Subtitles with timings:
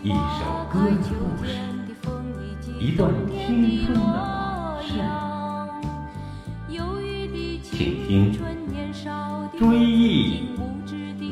[0.00, 0.16] 一首
[0.72, 1.48] 歌的故事，
[2.78, 4.92] 一段青春的往事，
[7.62, 8.32] 请听
[9.58, 10.50] 《追忆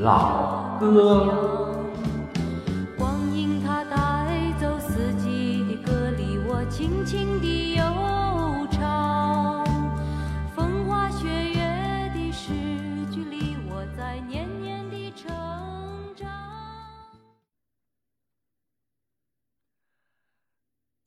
[0.01, 0.85] 老歌》。
[6.69, 7.56] 轻轻地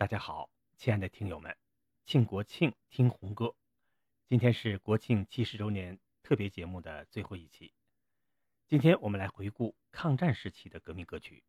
[0.10, 1.56] 大家好，亲爱的听友们，
[2.04, 3.54] 庆国庆听红歌。
[4.28, 7.72] 今天是国庆七十周年特别节目的最后一期。
[8.68, 11.44] 今天我们来回顾抗战时期的革命歌曲。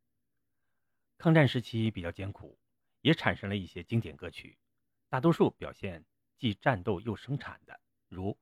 [1.16, 2.58] 抗战时期比较艰苦，
[3.00, 4.58] 也产生了一些经典歌曲，
[5.08, 6.04] 大多数表现
[6.36, 8.32] 既战斗又生产的，如《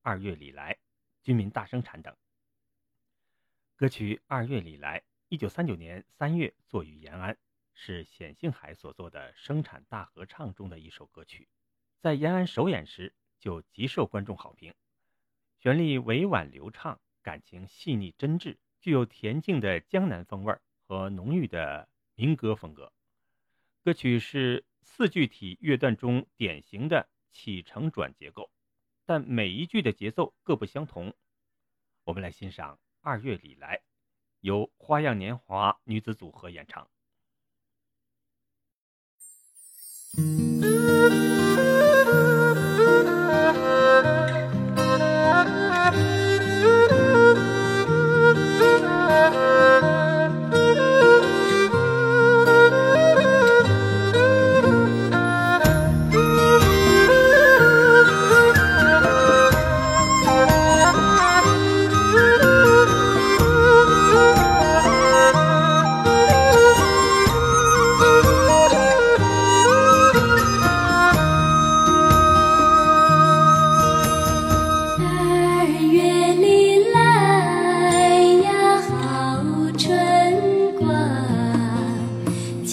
[0.00, 0.72] 二月里来》
[1.22, 2.16] 《军民大生产》等。
[3.76, 7.36] 歌曲《二月里来》，一九三九年三月作于延安。
[7.80, 11.48] 是冼星海所作的生产大合唱中的一首歌曲，
[12.00, 14.74] 在延安首演时就极受观众好评。
[15.60, 20.52] 旋律委婉流畅，感情细腻真挚，具有恬静的江南风味
[20.88, 22.92] 和浓郁的民歌风格。
[23.84, 28.50] 歌曲是四句体乐段中典型的起承转结构，
[29.06, 31.14] 但每一句的节奏各不相同。
[32.02, 33.76] 我们来欣赏《二月里来》，
[34.40, 36.90] 由花样年华女子组合演唱。
[40.16, 40.47] Mm-hmm.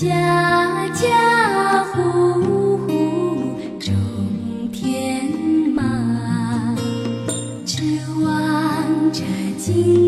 [0.07, 2.37] 家家户
[2.81, 3.91] 户种
[4.71, 5.25] 田
[5.73, 6.77] 忙
[7.65, 9.23] 只望着
[9.57, 10.04] 经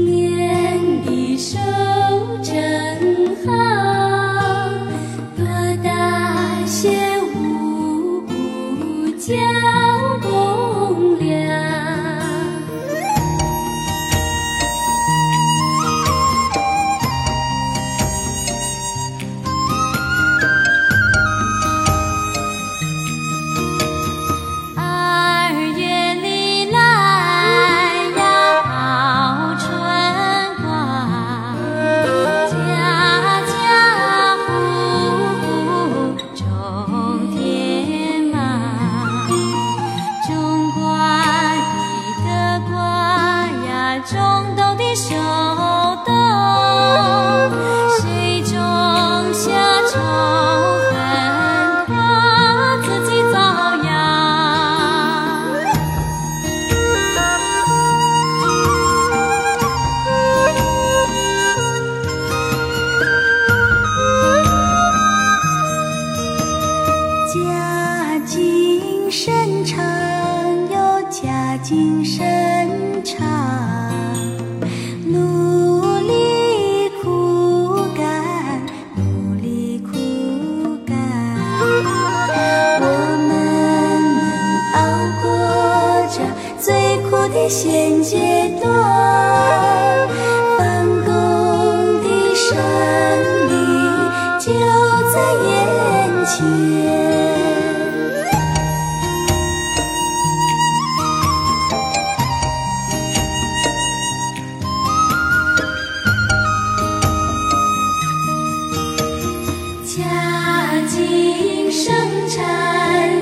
[110.97, 111.94] 精生
[112.28, 112.41] 产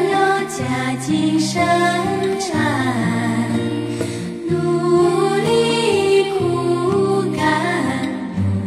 [0.09, 0.15] 又，
[0.47, 0.63] 加
[1.01, 1.59] 紧生
[2.39, 2.55] 产，
[4.47, 4.53] 努
[5.43, 6.39] 力苦
[7.35, 7.37] 干，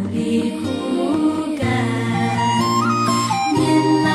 [0.03, 1.65] 努力苦干。
[3.57, 3.59] 年
[4.05, 4.07] 老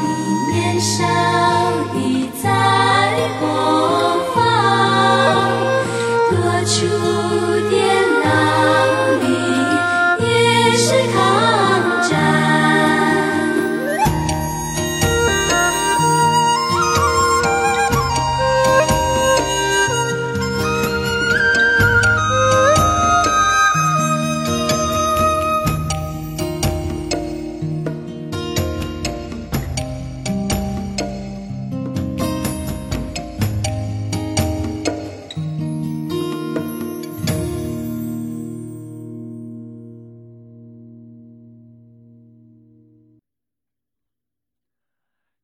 [0.00, 0.02] 的、
[0.50, 0.90] 年少
[1.94, 1.96] 的
[2.42, 2.44] 在
[3.40, 3.44] 模
[4.34, 4.38] 仿，
[6.30, 6.34] 多
[6.64, 6.74] 出
[7.70, 7.78] 点
[8.24, 8.26] 劳
[9.20, 9.24] 力
[10.26, 10.26] 也
[10.76, 11.39] 是康。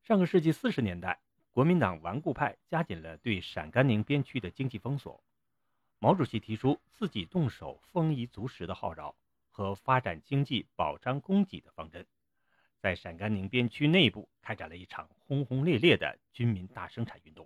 [0.07, 1.19] 上个世纪四十年代，
[1.51, 5.21] 国民党顽固派加紧了对陕甘宁边区的经济封锁。
[5.99, 9.13] 毛主席提出自己动手、丰衣足食的号召
[9.49, 12.07] 和发展经济、保障供给的方针，
[12.79, 17.45] 在陕甘宁边区内部开展了一场轰轰烈烈的军民大生产运动。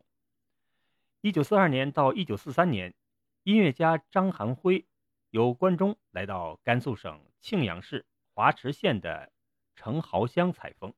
[1.21, 2.93] 一九四二年到一九四三年，
[3.41, 4.85] 音乐家张寒辉
[5.31, 8.05] 由关中来到甘肃省庆阳市
[8.35, 9.31] 华池县的
[9.75, 10.93] 城壕乡采风。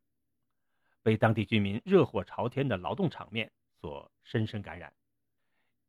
[1.04, 3.52] 被当地居民热火朝天的劳动场面
[3.82, 4.94] 所深深感染，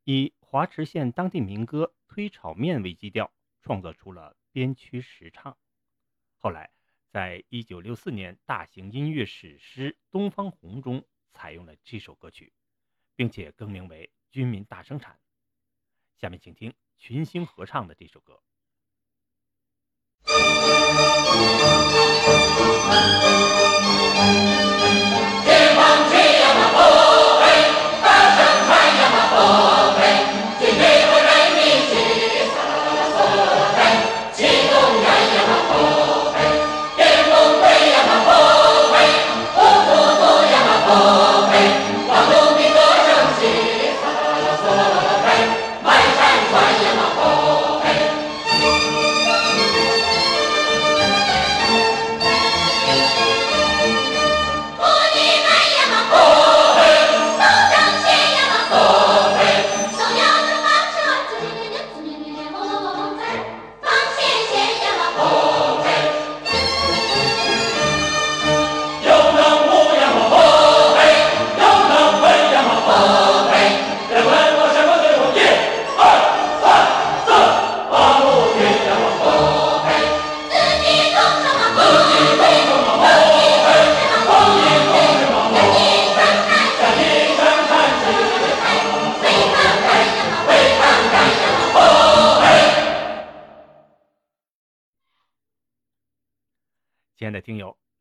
[0.02, 3.32] 以华池县当地民歌《推炒面》为基调，
[3.62, 5.56] 创作出了编曲实唱。
[6.38, 6.70] 后来，
[7.10, 12.52] 在一九六四年大型音乐史诗《东方红》中采用了这首歌曲，
[13.14, 15.14] 并且更名为《军民大生产》。
[16.20, 18.42] 下面请听群星合唱的这首歌。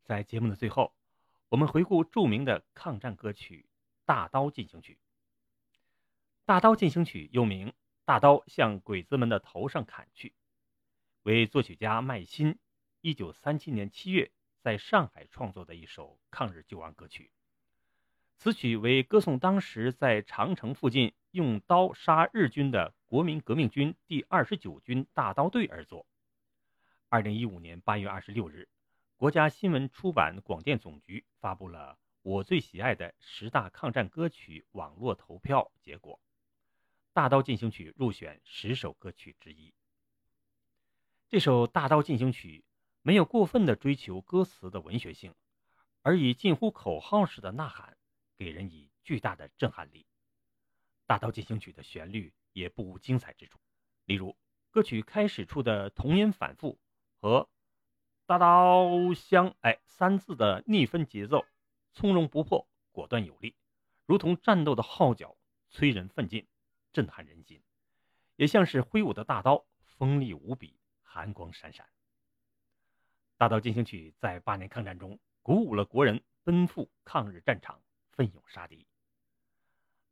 [0.04, 0.94] 在节目的最后，
[1.48, 3.66] 我们回顾著名的抗战歌曲
[4.06, 4.94] 《大刀进行曲》。
[6.46, 7.70] 《大刀进行曲》又名
[8.04, 10.30] 《大刀向鬼子们的头上砍去》，
[11.22, 12.60] 为作曲家麦新
[13.00, 14.30] 一九三七年七月
[14.60, 17.32] 在上海创作的一首抗日救亡歌曲。
[18.36, 26.06] 此曲为歌颂当时在长城附近用刀杀日军的国民革命军第二十九军大刀队而作。
[27.08, 28.68] 二零一五年八月二十六日。
[29.24, 36.20] 国家新闻出版广电总局发布了我最喜爱的十大抗战歌曲网络投票结果，
[37.14, 39.74] 《大刀进行曲》入选十首歌曲之一。
[41.30, 42.66] 这首《大刀进行曲》
[43.02, 45.34] 没有过分的追求歌词的文学性，
[46.02, 47.96] 而以近乎口号式的呐喊，
[48.38, 50.02] 给人以巨大的震撼力。
[51.06, 53.58] 《大刀进行曲》的旋律也不无精彩之处，
[54.04, 54.36] 例如
[54.70, 56.78] 歌曲开始处的童音反复
[57.22, 57.50] 和。
[58.26, 61.46] 大刀香，哎，三字的逆分节奏，
[61.92, 63.54] 从容不迫，果断有力，
[64.06, 65.36] 如同战斗的号角，
[65.70, 66.48] 催人奋进，
[66.94, 67.62] 震撼人心，
[68.38, 71.86] 也像是挥舞的大刀，锋利无比，寒光闪闪。
[73.36, 78.88] 大刀进行曲在八年抗战中鼓舞了国人奔赴抗日战场，奋勇杀敌。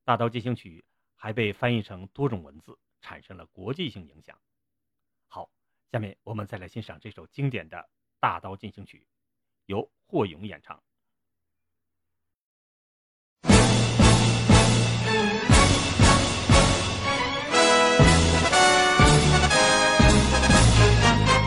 [0.03, 0.83] 大刀进行曲
[1.15, 4.37] 还被翻译成多种文字，产生了国际性影响。
[5.29, 5.49] 好，
[5.89, 7.89] 下面我们再来欣赏这首经典的。
[8.21, 9.03] 大刀进行曲，
[9.65, 10.79] 由霍勇演唱。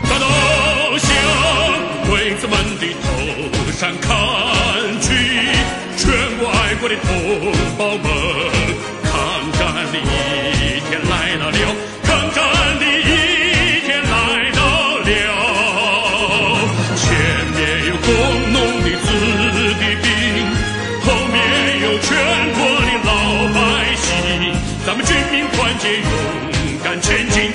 [0.03, 1.07] 大刀向
[2.09, 3.07] 鬼子们的头
[3.71, 4.11] 上砍
[4.99, 5.15] 去，
[5.95, 7.07] 全国爱国的同
[7.77, 8.05] 胞们，
[24.85, 26.07] 咱们军民团结勇
[26.83, 27.51] 敢前进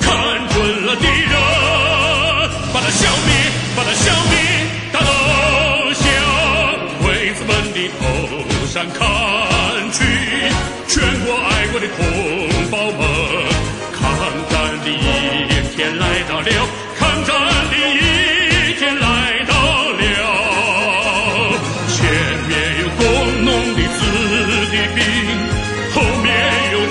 [0.00, 0.12] 看
[0.48, 1.32] 准了敌人
[2.74, 3.32] 把他消灭
[3.76, 4.34] 把他消灭
[4.92, 6.04] 大刀向
[7.04, 10.02] 鬼子们的头上砍去
[10.88, 12.98] 全国爱国的同胞们
[13.92, 14.02] 抗
[14.50, 16.81] 战的一天来到了。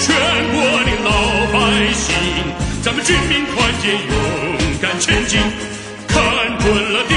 [0.04, 0.16] 全
[0.52, 1.12] 国的老
[1.54, 2.10] 百姓，
[2.82, 4.16] 咱们军民团结，勇
[4.82, 5.40] 敢前进，
[6.08, 6.18] 看
[6.60, 7.14] 准了敌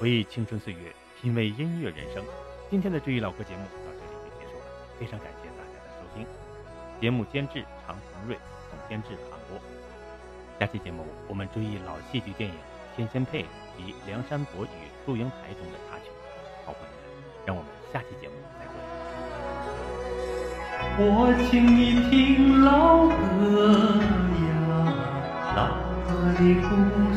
[0.00, 0.90] 回忆青春岁月，
[1.20, 2.24] 品味音乐人生。
[2.70, 4.64] 今天的追忆老歌节目到这里就结束了，
[4.98, 6.26] 非常感谢大家的收听。
[6.98, 8.38] 节目监制常鹏瑞，
[8.70, 9.60] 总监制韩波。
[10.58, 12.56] 下期节目我们追忆老戏剧电影
[12.96, 13.42] 《天仙配》
[13.76, 14.68] 及《梁山伯与
[15.04, 16.04] 祝英台》中的插曲。
[16.64, 16.96] 好朋友们，
[17.44, 18.72] 让我们下期节目再会。
[20.96, 23.04] 我请你听老
[23.36, 24.00] 歌
[24.48, 24.56] 呀，
[25.54, 25.76] 老
[26.08, 27.09] 歌的故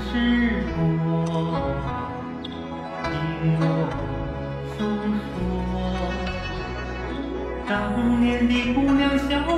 [8.24, 9.52] 年的姑娘小伙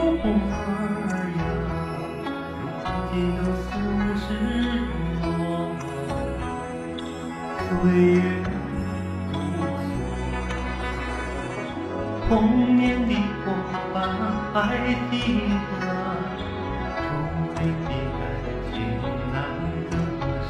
[0.50, 1.40] 儿呀，
[2.84, 3.70] 如今都四
[4.18, 4.26] 十
[5.22, 5.24] 多，
[7.70, 8.18] 岁月
[9.32, 9.36] 如
[9.86, 9.88] 梭，
[12.28, 12.30] 童
[12.76, 13.12] 年的
[13.46, 13.48] 伙
[13.94, 13.96] 伴
[14.52, 14.58] 还
[15.12, 15.14] 记
[15.80, 15.86] 得，
[16.98, 17.00] 纯
[17.54, 18.20] 粹的感
[18.74, 18.76] 情
[19.32, 19.36] 难
[19.92, 19.94] 割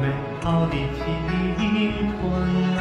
[0.00, 0.02] 美
[0.42, 0.98] 好的青
[2.16, 2.22] 春
[2.78, 2.80] 啊，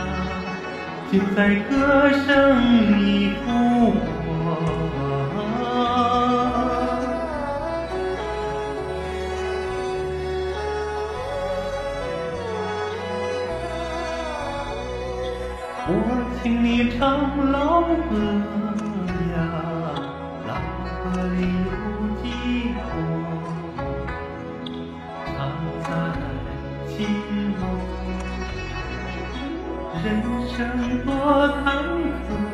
[1.11, 3.47] 就在歌声里复
[3.89, 3.97] 活。
[15.91, 15.91] 我
[16.43, 17.01] 请你唱
[17.51, 18.13] 老歌
[19.33, 19.37] 呀，
[20.45, 20.53] 老
[21.01, 21.67] 歌里有
[22.21, 22.23] 寄
[22.85, 22.87] 托，
[25.25, 25.35] 藏
[25.81, 25.89] 在
[26.87, 26.97] 心
[27.57, 27.61] 中。
[30.01, 31.13] 人生多
[31.63, 31.75] 坎
[32.29, 32.48] 坷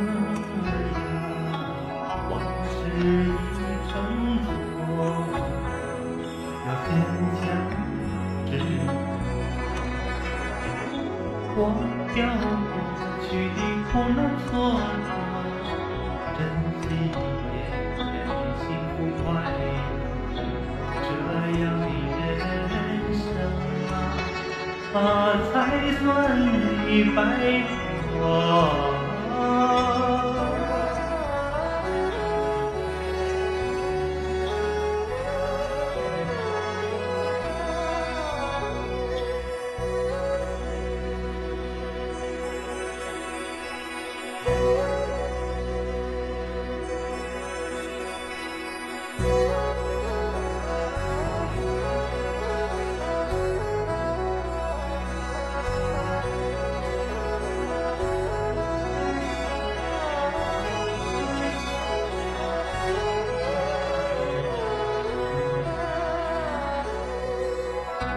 [24.96, 26.40] 啊才算
[26.88, 27.64] 你白
[28.14, 28.95] 活。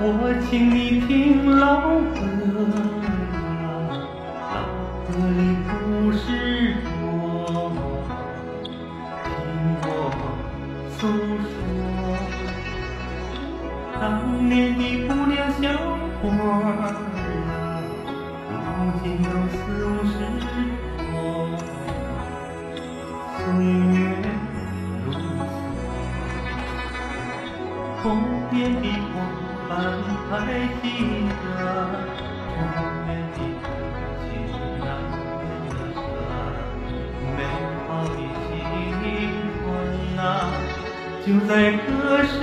[0.01, 2.21] 我请你听老歌
[3.03, 3.11] 呀，
[4.53, 4.55] 老
[5.09, 6.23] 歌里故事
[6.85, 6.87] 多，
[9.25, 9.27] 听
[9.83, 9.87] 我
[10.95, 10.99] 诉
[11.43, 11.51] 说。
[14.01, 14.01] 当
[14.49, 15.67] 年的姑娘小
[16.23, 16.95] 伙儿
[17.35, 17.51] 呀，
[18.55, 18.55] 如
[19.03, 20.15] 今都四五十
[21.11, 21.13] 多，
[23.35, 23.37] 岁
[23.99, 23.99] 月
[25.05, 25.19] 如梭。
[28.01, 28.07] 童
[28.53, 28.87] 年的
[29.79, 30.33] 还
[30.83, 30.85] 记
[31.39, 31.59] 得，
[32.55, 32.57] 童
[33.07, 34.29] 年的感情
[34.81, 35.97] 难割舍，
[37.37, 37.39] 美
[37.87, 38.11] 好的
[38.49, 38.51] 青
[39.63, 39.65] 春
[40.19, 40.21] 啊，
[41.25, 41.89] 就在歌
[42.25, 42.37] 声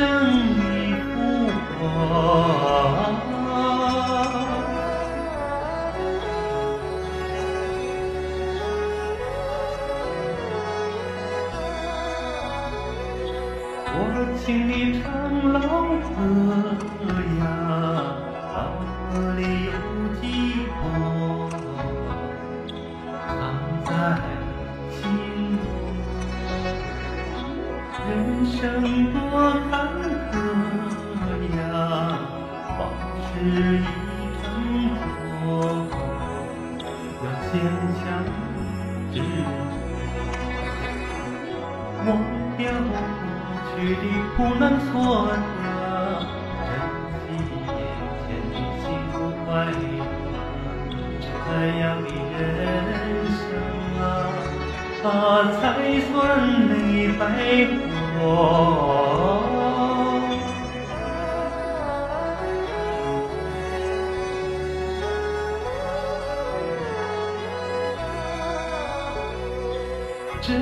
[70.48, 70.56] 真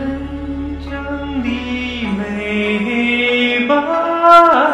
[0.89, 1.49] 正的
[2.17, 4.72] 美满，